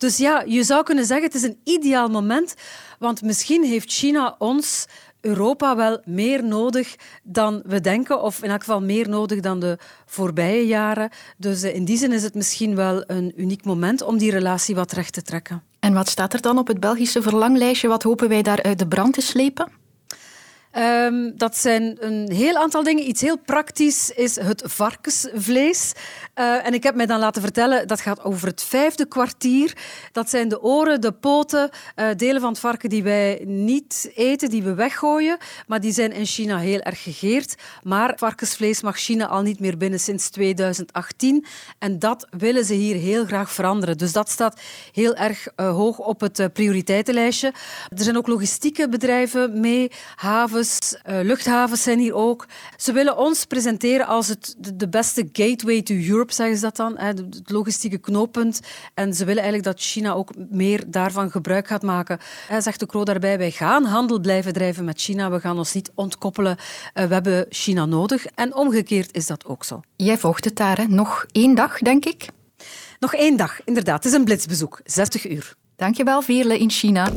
Dus 0.00 0.16
ja, 0.16 0.42
je 0.46 0.62
zou 0.62 0.82
kunnen 0.82 1.04
zeggen, 1.04 1.26
het 1.26 1.34
is 1.34 1.42
een 1.42 1.60
ideaal 1.64 2.08
moment, 2.08 2.54
want 2.98 3.22
misschien 3.22 3.64
heeft 3.64 3.92
China 3.92 4.34
ons 4.38 4.86
Europa 5.20 5.76
wel 5.76 6.00
meer 6.04 6.44
nodig 6.44 6.96
dan 7.22 7.62
we 7.64 7.80
denken, 7.80 8.22
of 8.22 8.42
in 8.42 8.50
elk 8.50 8.60
geval 8.60 8.80
meer 8.80 9.08
nodig 9.08 9.40
dan 9.40 9.60
de 9.60 9.78
voorbije 10.06 10.66
jaren. 10.66 11.10
Dus 11.36 11.62
eh, 11.62 11.74
in 11.74 11.84
die 11.84 11.96
zin 11.96 12.12
is 12.12 12.22
het 12.22 12.34
misschien 12.34 12.76
wel 12.76 13.04
een 13.06 13.32
uniek 13.36 13.64
moment 13.64 14.02
om 14.02 14.18
die 14.18 14.30
relatie 14.30 14.74
wat 14.74 14.92
recht 14.92 15.12
te 15.12 15.22
trekken. 15.22 15.62
En 15.80 15.92
wat 15.92 16.08
staat 16.08 16.32
er 16.32 16.40
dan 16.40 16.58
op 16.58 16.66
het 16.66 16.80
Belgische 16.80 17.22
verlanglijstje? 17.22 17.88
Wat 17.88 18.02
hopen 18.02 18.28
wij 18.28 18.42
daar 18.42 18.62
uit 18.62 18.78
de 18.78 18.88
brand 18.88 19.14
te 19.14 19.20
slepen? 19.20 19.79
Um, 20.78 21.32
dat 21.36 21.56
zijn 21.56 21.96
een 22.00 22.32
heel 22.32 22.56
aantal 22.56 22.82
dingen. 22.82 23.08
Iets 23.08 23.20
heel 23.20 23.38
praktisch 23.38 24.10
is 24.10 24.36
het 24.36 24.62
varkensvlees. 24.66 25.92
Uh, 26.34 26.66
en 26.66 26.74
ik 26.74 26.82
heb 26.82 26.94
mij 26.94 27.06
dan 27.06 27.18
laten 27.18 27.42
vertellen, 27.42 27.88
dat 27.88 28.00
gaat 28.00 28.24
over 28.24 28.48
het 28.48 28.62
vijfde 28.62 29.06
kwartier. 29.06 29.76
Dat 30.12 30.30
zijn 30.30 30.48
de 30.48 30.62
oren, 30.62 31.00
de 31.00 31.12
poten, 31.12 31.70
uh, 31.96 32.06
delen 32.16 32.40
van 32.40 32.50
het 32.50 32.60
varken 32.60 32.88
die 32.88 33.02
wij 33.02 33.42
niet 33.46 34.10
eten, 34.14 34.50
die 34.50 34.62
we 34.62 34.74
weggooien. 34.74 35.38
Maar 35.66 35.80
die 35.80 35.92
zijn 35.92 36.12
in 36.12 36.26
China 36.26 36.58
heel 36.58 36.80
erg 36.80 37.02
gegeerd. 37.02 37.54
Maar 37.82 38.12
varkensvlees 38.16 38.82
mag 38.82 38.98
China 38.98 39.26
al 39.26 39.42
niet 39.42 39.60
meer 39.60 39.76
binnen 39.76 40.00
sinds 40.00 40.30
2018. 40.30 41.44
En 41.78 41.98
dat 41.98 42.26
willen 42.38 42.64
ze 42.64 42.74
hier 42.74 42.96
heel 42.96 43.24
graag 43.24 43.52
veranderen. 43.52 43.98
Dus 43.98 44.12
dat 44.12 44.30
staat 44.30 44.60
heel 44.92 45.14
erg 45.14 45.48
uh, 45.56 45.70
hoog 45.70 45.98
op 45.98 46.20
het 46.20 46.52
prioriteitenlijstje. 46.52 47.52
Er 47.88 48.02
zijn 48.02 48.16
ook 48.16 48.26
logistieke 48.26 48.88
bedrijven 48.88 49.60
mee, 49.60 49.90
havens, 50.16 50.59
luchthavens 51.04 51.82
zijn 51.82 51.98
hier 51.98 52.14
ook. 52.14 52.46
Ze 52.76 52.92
willen 52.92 53.16
ons 53.16 53.44
presenteren 53.44 54.06
als 54.06 54.28
het, 54.28 54.54
de 54.74 54.88
beste 54.88 55.28
gateway 55.32 55.82
to 55.82 55.94
Europe 55.94 56.32
zeggen 56.32 56.56
ze 56.56 56.62
dat 56.62 56.76
dan, 56.76 56.98
het 56.98 57.40
logistieke 57.44 57.98
knooppunt. 57.98 58.60
En 58.94 59.14
ze 59.14 59.24
willen 59.24 59.42
eigenlijk 59.42 59.76
dat 59.76 59.86
China 59.86 60.12
ook 60.12 60.30
meer 60.50 60.82
daarvan 60.86 61.30
gebruik 61.30 61.66
gaat 61.66 61.82
maken. 61.82 62.18
Hij 62.48 62.60
zegt 62.60 62.80
de 62.80 62.86
Kro 62.86 63.04
daarbij, 63.04 63.38
wij 63.38 63.50
gaan 63.50 63.84
handel 63.84 64.20
blijven 64.20 64.52
drijven 64.52 64.84
met 64.84 65.00
China. 65.00 65.30
We 65.30 65.40
gaan 65.40 65.58
ons 65.58 65.72
niet 65.72 65.90
ontkoppelen. 65.94 66.56
Eh, 66.92 67.04
we 67.04 67.12
hebben 67.12 67.46
China 67.48 67.84
nodig. 67.84 68.26
En 68.26 68.54
omgekeerd 68.54 69.12
is 69.12 69.26
dat 69.26 69.44
ook 69.44 69.64
zo. 69.64 69.80
Jij 69.96 70.18
vocht 70.18 70.44
het 70.44 70.56
daar, 70.56 70.76
hè? 70.76 70.84
nog 70.86 71.26
één 71.32 71.54
dag, 71.54 71.78
denk 71.78 72.04
ik? 72.04 72.26
Nog 72.98 73.14
één 73.14 73.36
dag, 73.36 73.64
inderdaad. 73.64 74.04
Het 74.04 74.12
is 74.12 74.18
een 74.18 74.24
blitsbezoek, 74.24 74.80
60 74.84 75.30
uur. 75.30 75.54
Dankjewel, 75.76 76.22
Veerle 76.22 76.58
in 76.58 76.70
China. 76.70 77.08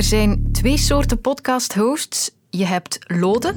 Er 0.00 0.06
zijn 0.06 0.48
twee 0.52 0.76
soorten 0.76 1.20
podcast-hosts 1.20 2.30
je 2.50 2.66
hebt 2.66 2.98
Lode. 3.06 3.52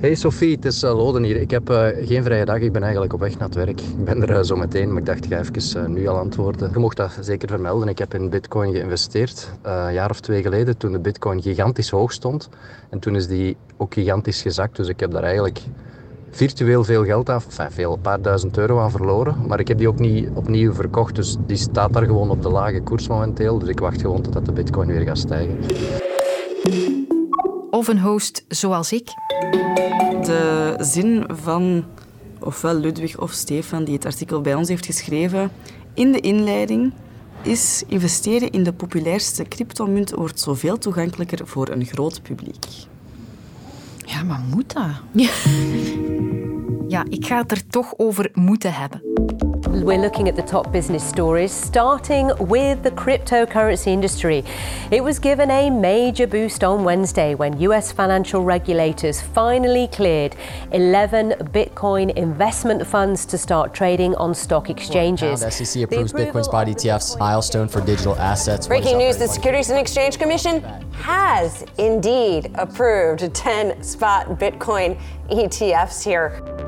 Hey 0.00 0.14
Sophie, 0.14 0.54
het 0.54 0.64
is 0.64 0.82
uh, 0.82 0.96
Lode 0.96 1.26
hier. 1.26 1.36
Ik 1.36 1.50
heb 1.50 1.70
uh, 1.70 1.86
geen 2.00 2.22
vrije 2.22 2.44
dag, 2.44 2.58
ik 2.58 2.72
ben 2.72 2.82
eigenlijk 2.82 3.12
op 3.12 3.20
weg 3.20 3.38
naar 3.38 3.48
het 3.48 3.54
werk. 3.54 3.80
Ik 3.80 4.04
ben 4.04 4.22
er 4.22 4.30
uh, 4.30 4.42
zo 4.42 4.56
meteen, 4.56 4.88
maar 4.88 4.98
ik 4.98 5.06
dacht 5.06 5.24
ik 5.24 5.32
ga 5.32 5.38
even 5.38 5.92
nu 5.92 6.06
al 6.06 6.18
antwoorden. 6.18 6.70
Je 6.72 6.78
mocht 6.78 6.96
dat 6.96 7.18
zeker 7.20 7.48
vermelden. 7.48 7.88
Ik 7.88 7.98
heb 7.98 8.14
in 8.14 8.30
bitcoin 8.30 8.72
geïnvesteerd 8.72 9.50
een 9.62 9.92
jaar 9.92 10.10
of 10.10 10.20
twee 10.20 10.42
geleden 10.42 10.76
toen 10.76 10.92
de 10.92 10.98
bitcoin 10.98 11.42
gigantisch 11.42 11.90
hoog 11.90 12.12
stond. 12.12 12.48
En 12.90 12.98
toen 12.98 13.16
is 13.16 13.26
die 13.26 13.56
ook 13.76 13.94
gigantisch 13.94 14.42
gezakt, 14.42 14.76
dus 14.76 14.88
ik 14.88 15.00
heb 15.00 15.10
daar 15.10 15.22
eigenlijk 15.22 15.60
virtueel 16.30 16.84
veel 16.84 17.04
geld 17.04 17.28
af, 17.28 17.44
enfin, 17.46 17.70
veel, 17.70 17.92
een 17.92 18.00
paar 18.00 18.22
duizend 18.22 18.58
euro 18.58 18.80
aan 18.80 18.90
verloren. 18.90 19.46
Maar 19.46 19.60
ik 19.60 19.68
heb 19.68 19.78
die 19.78 19.88
ook 19.88 19.98
niet 19.98 20.28
opnieuw 20.34 20.72
verkocht, 20.72 21.14
dus 21.14 21.36
die 21.46 21.56
staat 21.56 21.92
daar 21.92 22.04
gewoon 22.04 22.30
op 22.30 22.42
de 22.42 22.50
lage 22.50 22.80
koers 22.80 23.08
momenteel. 23.08 23.58
Dus 23.58 23.68
ik 23.68 23.80
wacht 23.80 24.00
gewoon 24.00 24.22
totdat 24.22 24.46
de 24.46 24.52
bitcoin 24.52 24.88
weer 24.88 25.02
gaat 25.02 25.18
stijgen 25.18 25.58
of 27.70 27.88
een 27.88 28.00
host 28.00 28.44
zoals 28.48 28.92
ik? 28.92 29.06
De 30.22 30.74
zin 30.78 31.24
van 31.28 31.84
ofwel 32.40 32.74
Ludwig 32.74 33.18
of 33.18 33.32
Stefan, 33.32 33.84
die 33.84 33.94
het 33.94 34.04
artikel 34.04 34.40
bij 34.40 34.54
ons 34.54 34.68
heeft 34.68 34.86
geschreven, 34.86 35.50
in 35.94 36.12
de 36.12 36.20
inleiding 36.20 36.92
is 37.42 37.82
investeren 37.86 38.50
in 38.50 38.62
de 38.62 38.72
populairste 38.72 39.44
cryptomunt 39.44 40.10
wordt 40.10 40.40
zoveel 40.40 40.78
toegankelijker 40.78 41.46
voor 41.46 41.68
een 41.68 41.84
groot 41.84 42.22
publiek. 42.22 42.66
Ja, 44.18 44.24
maar 44.24 44.40
moet 44.54 44.72
dat? 44.72 45.26
Ja, 46.88 47.04
ik 47.08 47.26
ga 47.26 47.38
het 47.38 47.50
er 47.50 47.66
toch 47.66 47.94
over 47.96 48.30
moeten 48.34 48.72
hebben. 48.72 49.02
We're 49.84 49.98
looking 49.98 50.28
at 50.28 50.34
the 50.34 50.42
top 50.42 50.72
business 50.72 51.04
stories, 51.04 51.52
starting 51.52 52.32
with 52.40 52.82
the 52.82 52.90
cryptocurrency 52.90 53.86
industry. 53.88 54.44
It 54.90 55.04
was 55.04 55.20
given 55.20 55.50
a 55.52 55.70
major 55.70 56.26
boost 56.26 56.64
on 56.64 56.82
Wednesday 56.82 57.36
when 57.36 57.60
US 57.60 57.92
financial 57.92 58.42
regulators 58.42 59.20
finally 59.22 59.86
cleared 59.86 60.34
11 60.72 61.30
Bitcoin 61.52 62.12
investment 62.16 62.84
funds 62.86 63.24
to 63.26 63.38
start 63.38 63.72
trading 63.72 64.16
on 64.16 64.34
stock 64.34 64.68
exchanges. 64.68 65.40
The 65.40 65.50
SEC 65.50 65.84
approves 65.84 66.12
Bitcoin 66.12 66.44
spot 66.44 66.66
ETFs, 66.66 67.18
milestone 67.18 67.68
for 67.68 67.80
digital 67.80 68.16
assets. 68.16 68.66
Breaking 68.66 68.98
news 68.98 69.16
the 69.16 69.28
Securities 69.28 69.70
and 69.70 69.78
Exchange 69.78 70.18
Commission 70.18 70.60
has 70.92 71.64
indeed 71.78 72.50
approved 72.56 73.32
10 73.32 73.82
spot 73.82 74.26
Bitcoin 74.40 74.98
ETFs 75.30 76.04
here. 76.04 76.67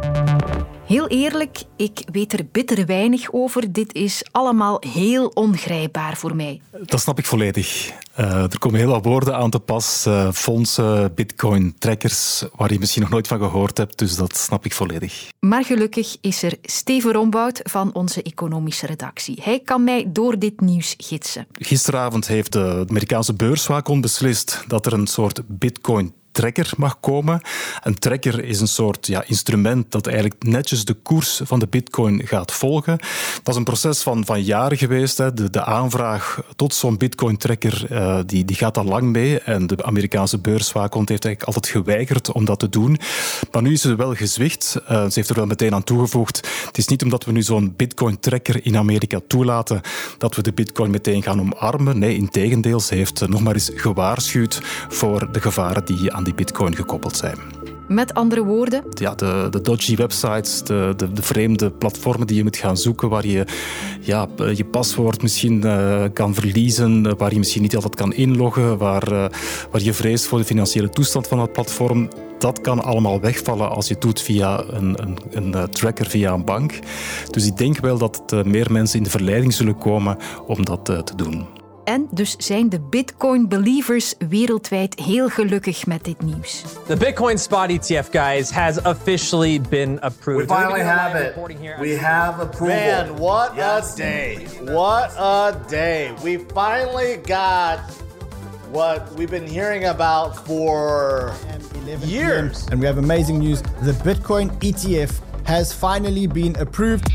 Heel 0.90 1.08
eerlijk, 1.08 1.62
ik 1.76 2.02
weet 2.12 2.32
er 2.32 2.46
bitter 2.52 2.86
weinig 2.86 3.32
over. 3.32 3.72
Dit 3.72 3.94
is 3.94 4.24
allemaal 4.30 4.82
heel 4.86 5.26
ongrijpbaar 5.26 6.16
voor 6.16 6.36
mij. 6.36 6.60
Dat 6.84 7.00
snap 7.00 7.18
ik 7.18 7.26
volledig. 7.26 7.90
Uh, 8.20 8.42
er 8.42 8.58
komen 8.58 8.78
heel 8.78 8.90
wat 8.90 9.04
woorden 9.04 9.36
aan 9.36 9.50
te 9.50 9.60
pas. 9.60 10.06
Uh, 10.06 10.32
fondsen, 10.32 11.14
bitcoin, 11.14 11.74
trackers, 11.78 12.44
waar 12.56 12.72
je 12.72 12.78
misschien 12.78 13.02
nog 13.02 13.10
nooit 13.10 13.28
van 13.28 13.38
gehoord 13.38 13.76
hebt. 13.76 13.98
Dus 13.98 14.16
dat 14.16 14.36
snap 14.36 14.64
ik 14.64 14.72
volledig. 14.72 15.28
Maar 15.40 15.64
gelukkig 15.64 16.16
is 16.20 16.42
er 16.42 16.54
Steven 16.62 17.12
Rombout 17.12 17.60
van 17.62 17.94
onze 17.94 18.22
economische 18.22 18.86
redactie. 18.86 19.38
Hij 19.42 19.60
kan 19.60 19.84
mij 19.84 20.06
door 20.08 20.38
dit 20.38 20.60
nieuws 20.60 20.94
gidsen. 20.98 21.46
Gisteravond 21.52 22.26
heeft 22.26 22.52
de 22.52 22.84
Amerikaanse 22.88 23.34
beurswaakhond 23.34 24.00
beslist 24.00 24.64
dat 24.66 24.86
er 24.86 24.92
een 24.92 25.06
soort 25.06 25.40
bitcoin 25.46 26.14
tracker 26.32 26.70
mag 26.76 27.00
komen. 27.00 27.40
Een 27.82 27.98
tracker 27.98 28.44
is 28.44 28.60
een 28.60 28.68
soort 28.68 29.06
ja, 29.06 29.24
instrument 29.26 29.92
dat 29.92 30.06
eigenlijk 30.06 30.42
netjes 30.42 30.84
de 30.84 30.94
koers 30.94 31.40
van 31.44 31.58
de 31.58 31.66
bitcoin 31.66 32.26
gaat 32.26 32.52
volgen. 32.52 32.98
Dat 33.42 33.54
is 33.54 33.56
een 33.56 33.64
proces 33.64 34.02
van, 34.02 34.24
van 34.24 34.42
jaren 34.42 34.78
geweest. 34.78 35.18
Hè. 35.18 35.34
De, 35.34 35.50
de 35.50 35.64
aanvraag 35.64 36.42
tot 36.56 36.74
zo'n 36.74 36.96
bitcoin 36.96 37.36
tracker 37.36 37.86
uh, 37.90 38.18
die, 38.26 38.44
die 38.44 38.56
gaat 38.56 38.78
al 38.78 38.84
lang 38.84 39.12
mee. 39.12 39.40
En 39.40 39.66
de 39.66 39.84
Amerikaanse 39.84 40.38
beurswaakhond 40.38 41.08
heeft 41.08 41.24
eigenlijk 41.24 41.56
altijd 41.56 41.74
geweigerd 41.74 42.32
om 42.32 42.44
dat 42.44 42.58
te 42.58 42.68
doen. 42.68 42.98
Maar 43.50 43.62
nu 43.62 43.72
is 43.72 43.80
ze 43.80 43.96
wel 43.96 44.14
gezwicht. 44.14 44.76
Uh, 44.82 44.88
ze 44.88 45.12
heeft 45.14 45.28
er 45.28 45.34
wel 45.34 45.46
meteen 45.46 45.74
aan 45.74 45.84
toegevoegd. 45.84 46.48
Het 46.66 46.78
is 46.78 46.86
niet 46.86 47.02
omdat 47.02 47.24
we 47.24 47.32
nu 47.32 47.42
zo'n 47.42 47.74
bitcoin 47.76 48.20
tracker 48.20 48.64
in 48.66 48.76
Amerika 48.76 49.20
toelaten 49.26 49.80
dat 50.18 50.34
we 50.34 50.42
de 50.42 50.52
bitcoin 50.52 50.90
meteen 50.90 51.22
gaan 51.22 51.40
omarmen. 51.40 51.98
Nee, 51.98 52.16
in 52.16 52.28
tegendeel, 52.28 52.80
ze 52.80 52.94
heeft 52.94 53.28
nog 53.28 53.40
maar 53.40 53.54
eens 53.54 53.70
gewaarschuwd 53.74 54.60
voor 54.88 55.32
de 55.32 55.40
gevaren 55.40 55.84
die 55.84 56.12
aan 56.12 56.19
die 56.24 56.34
bitcoin 56.34 56.76
gekoppeld 56.76 57.16
zijn. 57.16 57.38
Met 57.90 58.14
andere 58.14 58.44
woorden? 58.44 58.84
Ja, 58.94 59.14
de, 59.14 59.46
de 59.50 59.60
dodgy 59.60 59.96
websites, 59.96 60.62
de, 60.62 60.92
de, 60.96 61.12
de, 61.12 61.22
vreemde 61.22 61.70
platformen 61.70 62.26
die 62.26 62.36
je 62.36 62.42
moet 62.42 62.56
gaan 62.56 62.76
zoeken, 62.76 63.08
waar 63.08 63.26
je 63.26 63.44
ja, 64.00 64.28
je 64.54 64.64
paswoord 64.64 65.22
misschien 65.22 65.66
uh, 65.66 66.04
kan 66.12 66.34
verliezen, 66.34 67.16
waar 67.16 67.32
je 67.32 67.38
misschien 67.38 67.62
niet 67.62 67.74
altijd 67.74 67.94
kan 67.94 68.12
inloggen, 68.12 68.78
waar, 68.78 69.12
uh, 69.12 69.24
waar 69.70 69.82
je 69.82 69.94
vreest 69.94 70.26
voor 70.26 70.38
de 70.38 70.44
financiële 70.44 70.90
toestand 70.90 71.28
van 71.28 71.38
het 71.38 71.52
platform. 71.52 72.08
Dat 72.38 72.60
kan 72.60 72.82
allemaal 72.82 73.20
wegvallen 73.20 73.70
als 73.70 73.86
je 73.88 73.92
het 73.94 74.02
doet 74.02 74.20
via 74.20 74.64
een, 74.68 75.02
een, 75.02 75.18
een 75.30 75.70
tracker, 75.70 76.06
via 76.06 76.32
een 76.32 76.44
bank. 76.44 76.78
Dus 77.30 77.46
ik 77.46 77.56
denk 77.56 77.78
wel 77.78 77.98
dat 77.98 78.44
meer 78.44 78.72
mensen 78.72 78.98
in 78.98 79.04
de 79.04 79.10
verleiding 79.10 79.52
zullen 79.52 79.78
komen 79.78 80.16
om 80.46 80.64
dat 80.64 80.84
te 80.84 81.12
doen. 81.16 81.59
En 81.84 82.08
dus 82.10 82.36
zijn 82.38 82.68
de 82.68 82.80
Bitcoin-believers 82.80 84.14
wereldwijd 84.28 85.00
heel 85.00 85.28
gelukkig 85.28 85.86
met 85.86 86.04
dit 86.04 86.22
nieuws. 86.22 86.64
The 86.86 86.96
Bitcoin 86.96 87.38
Spot 87.38 87.68
ETF, 87.68 88.08
guys, 88.10 88.50
has 88.50 88.82
officially 88.82 89.60
been 89.60 89.98
approved. 90.00 90.48
We 90.48 90.54
finally 90.54 90.80
have 90.80 91.24
it. 91.24 91.34
We 91.78 91.98
have 91.98 92.42
approval. 92.42 92.76
Man, 92.76 93.18
what 93.18 93.52
yes. 93.56 93.92
a 93.92 93.96
day. 93.96 94.46
What 94.64 95.16
a 95.18 95.52
day. 95.68 96.10
We 96.22 96.44
finally 96.54 97.20
got 97.26 97.78
what 98.70 99.14
we've 99.16 99.30
been 99.30 99.46
hearing 99.46 99.84
about 99.84 100.46
for 100.46 101.32
years. 102.04 102.66
And 102.70 102.80
we 102.80 102.86
have 102.86 102.98
amazing 102.98 103.38
news. 103.38 103.62
The 103.82 103.92
Bitcoin 104.04 104.50
ETF 104.60 105.20
has 105.44 105.72
finally 105.72 106.26
been 106.26 106.56
approved. 106.56 107.08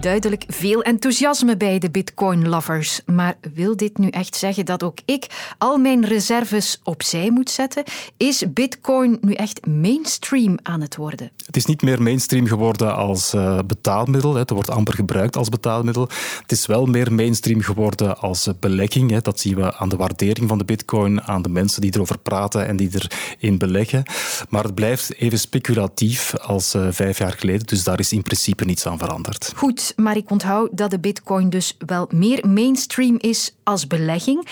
Duidelijk 0.00 0.44
veel 0.48 0.82
enthousiasme 0.82 1.56
bij 1.56 1.78
de 1.78 1.90
Bitcoin-lovers. 1.90 3.00
Maar 3.06 3.36
wil 3.54 3.76
dit 3.76 3.98
nu 3.98 4.08
echt 4.08 4.36
zeggen 4.36 4.64
dat 4.64 4.82
ook 4.82 4.98
ik 5.04 5.26
al 5.58 5.78
mijn 5.78 6.04
reserves 6.04 6.80
opzij 6.82 7.30
moet 7.30 7.50
zetten? 7.50 7.84
Is 8.16 8.52
Bitcoin 8.52 9.18
nu 9.20 9.32
echt 9.32 9.66
mainstream 9.66 10.58
aan 10.62 10.80
het 10.80 10.96
worden? 10.96 11.30
Het 11.46 11.56
is 11.56 11.64
niet 11.64 11.82
meer 11.82 12.02
mainstream 12.02 12.46
geworden 12.46 12.96
als 12.96 13.34
uh, 13.34 13.58
betaalmiddel. 13.66 14.34
Het 14.34 14.50
wordt 14.50 14.70
amper 14.70 14.94
gebruikt 14.94 15.36
als 15.36 15.48
betaalmiddel. 15.48 16.08
Het 16.42 16.52
is 16.52 16.66
wel 16.66 16.86
meer 16.86 17.12
mainstream 17.12 17.60
geworden 17.60 18.18
als 18.18 18.46
uh, 18.46 18.54
belegging. 18.60 19.10
Hè. 19.10 19.20
Dat 19.20 19.40
zien 19.40 19.54
we 19.54 19.76
aan 19.76 19.88
de 19.88 19.96
waardering 19.96 20.48
van 20.48 20.58
de 20.58 20.64
Bitcoin, 20.64 21.22
aan 21.22 21.42
de 21.42 21.48
mensen 21.48 21.80
die 21.80 21.94
erover 21.94 22.18
praten 22.18 22.66
en 22.66 22.76
die 22.76 22.90
erin 23.38 23.58
beleggen. 23.58 24.02
Maar 24.48 24.64
het 24.64 24.74
blijft 24.74 25.14
even 25.14 25.38
speculatief 25.38 26.36
als 26.36 26.74
uh, 26.74 26.86
vijf 26.90 27.18
jaar 27.18 27.32
geleden. 27.32 27.66
Dus 27.66 27.84
daar 27.84 27.98
is 27.98 28.12
in 28.12 28.22
principe 28.22 28.64
niets 28.64 28.86
aan 28.86 28.98
veranderd. 28.98 29.52
Goed, 29.56 29.87
maar 29.96 30.16
ik 30.16 30.30
onthoud 30.30 30.68
dat 30.72 30.90
de 30.90 30.98
bitcoin 30.98 31.50
dus 31.50 31.76
wel 31.86 32.08
meer 32.14 32.48
mainstream 32.48 33.16
is 33.18 33.54
als 33.62 33.86
belegging. 33.86 34.46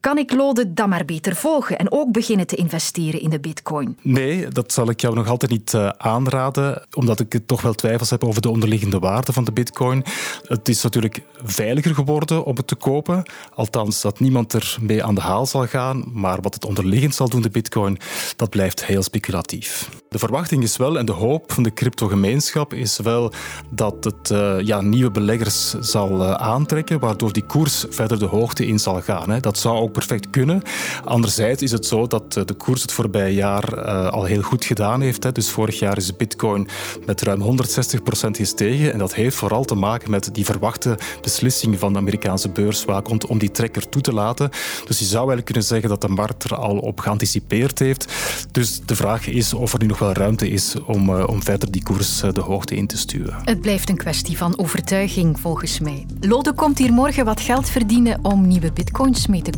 Kan 0.00 0.18
ik 0.18 0.32
Lode 0.32 0.72
dan 0.72 0.88
maar 0.88 1.04
beter 1.04 1.36
volgen 1.36 1.78
en 1.78 1.92
ook 1.92 2.12
beginnen 2.12 2.46
te 2.46 2.56
investeren 2.56 3.20
in 3.20 3.30
de 3.30 3.40
bitcoin? 3.40 3.98
Nee, 4.02 4.48
dat 4.48 4.72
zal 4.72 4.90
ik 4.90 5.00
jou 5.00 5.14
nog 5.14 5.28
altijd 5.28 5.50
niet 5.50 5.72
uh, 5.72 5.88
aanraden, 5.88 6.86
omdat 6.94 7.20
ik 7.20 7.40
toch 7.46 7.62
wel 7.62 7.74
twijfels 7.74 8.10
heb 8.10 8.24
over 8.24 8.42
de 8.42 8.50
onderliggende 8.50 8.98
waarde 8.98 9.32
van 9.32 9.44
de 9.44 9.52
bitcoin. 9.52 10.04
Het 10.46 10.68
is 10.68 10.82
natuurlijk 10.82 11.22
veiliger 11.42 11.94
geworden 11.94 12.44
om 12.44 12.56
het 12.56 12.66
te 12.66 12.74
kopen, 12.74 13.22
althans 13.54 14.00
dat 14.00 14.20
niemand 14.20 14.54
ermee 14.54 15.04
aan 15.04 15.14
de 15.14 15.20
haal 15.20 15.46
zal 15.46 15.66
gaan, 15.66 16.04
maar 16.12 16.40
wat 16.40 16.54
het 16.54 16.64
onderliggend 16.64 17.14
zal 17.14 17.28
doen, 17.28 17.42
de 17.42 17.50
bitcoin, 17.50 17.98
dat 18.36 18.50
blijft 18.50 18.84
heel 18.84 19.02
speculatief. 19.02 19.88
De 20.08 20.18
verwachting 20.18 20.62
is 20.62 20.76
wel, 20.76 20.98
en 20.98 21.06
de 21.06 21.12
hoop 21.12 21.52
van 21.52 21.62
de 21.62 21.72
cryptogemeenschap 21.72 22.74
is 22.74 22.98
wel 22.98 23.32
dat 23.70 24.04
het 24.04 24.30
uh, 24.30 24.60
ja, 24.60 24.80
nieuwe 24.80 25.10
beleggers 25.10 25.70
zal 25.80 26.22
uh, 26.22 26.32
aantrekken, 26.32 27.00
waardoor 27.00 27.32
die 27.32 27.46
koers 27.46 27.84
verder 27.90 28.18
de 28.18 28.26
hoogte 28.26 28.66
in 28.66 28.78
zal 28.78 29.00
gaan. 29.00 29.30
Hè. 29.30 29.40
Dat 29.40 29.58
zou 29.58 29.76
ook 29.76 29.89
perfect 29.90 30.30
kunnen. 30.30 30.62
Anderzijds 31.04 31.62
is 31.62 31.72
het 31.72 31.86
zo 31.86 32.06
dat 32.06 32.36
uh, 32.38 32.44
de 32.44 32.54
koers 32.54 32.82
het 32.82 32.92
voorbije 32.92 33.34
jaar 33.34 33.80
al 34.10 34.24
heel 34.24 34.42
goed 34.42 34.64
gedaan 34.64 35.00
heeft. 35.00 35.22
Hè. 35.22 35.32
Dus 35.32 35.50
vorig 35.50 35.78
jaar 35.78 35.96
is 35.96 36.16
bitcoin 36.16 36.68
met 37.06 37.22
ruim 37.22 37.42
160% 37.42 38.30
gestegen. 38.30 38.92
En 38.92 38.98
dat 38.98 39.14
heeft 39.14 39.36
vooral 39.36 39.64
te 39.64 39.74
maken 39.74 40.10
met 40.10 40.28
die 40.32 40.44
verwachte 40.44 40.98
beslissing 41.22 41.78
van 41.78 41.92
de 41.92 41.98
Amerikaanse 41.98 42.48
beurswaakhond 42.48 43.26
om 43.26 43.38
die 43.38 43.50
trekker 43.50 43.88
toe 43.88 44.02
te 44.02 44.12
laten. 44.12 44.50
Dus 44.86 44.98
je 44.98 45.04
zou 45.04 45.16
eigenlijk 45.16 45.44
kunnen 45.44 45.64
zeggen 45.64 45.88
dat 45.88 46.00
de 46.00 46.08
markt 46.08 46.44
er 46.44 46.54
al 46.56 46.78
op 46.78 47.00
geanticipeerd 47.00 47.78
heeft. 47.78 48.12
Dus 48.50 48.80
de 48.86 48.96
vraag 48.96 49.26
is 49.26 49.54
of 49.54 49.72
er 49.72 49.78
nu 49.78 49.86
nog 49.86 49.98
wel 49.98 50.12
ruimte 50.12 50.48
is 50.50 50.74
om, 50.86 51.08
uh, 51.08 51.28
om 51.28 51.42
verder 51.42 51.70
die 51.70 51.82
koers 51.82 52.20
de 52.20 52.40
hoogte 52.40 52.74
in 52.74 52.86
te 52.86 52.98
sturen. 52.98 53.38
Het 53.44 53.60
blijft 53.60 53.88
een 53.88 53.96
kwestie 53.96 54.36
van 54.36 54.58
overtuiging, 54.58 55.40
volgens 55.40 55.80
mij. 55.80 56.06
Lode 56.20 56.52
komt 56.52 56.78
hier 56.78 56.92
morgen 56.92 57.24
wat 57.24 57.40
geld 57.40 57.68
verdienen 57.68 58.18
om 58.22 58.46
nieuwe 58.46 58.72
bitcoins 58.72 59.26
mee 59.26 59.42
te 59.42 59.50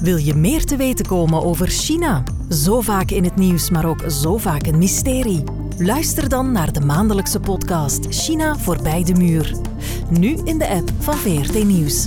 Wil 0.00 0.16
je 0.16 0.34
meer 0.34 0.64
te 0.64 0.76
weten 0.76 1.06
komen 1.06 1.42
over 1.42 1.66
China? 1.68 2.22
Zo 2.48 2.80
vaak 2.80 3.10
in 3.10 3.24
het 3.24 3.36
nieuws, 3.36 3.70
maar 3.70 3.84
ook 3.84 4.04
zo 4.10 4.36
vaak 4.36 4.66
een 4.66 4.78
mysterie. 4.78 5.44
Luister 5.78 6.28
dan 6.28 6.52
naar 6.52 6.72
de 6.72 6.80
maandelijkse 6.80 7.40
podcast 7.40 8.06
China 8.08 8.58
voorbij 8.58 9.04
de 9.04 9.14
muur. 9.14 9.54
Nu 10.10 10.38
in 10.44 10.58
de 10.58 10.68
app 10.68 10.90
van 10.98 11.14
VRT 11.14 11.64
Nieuws. 11.64 12.06